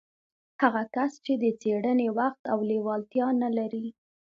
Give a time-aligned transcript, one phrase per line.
[0.61, 3.87] هغه کس چې د څېړنې وخت او لېوالتيا نه لري.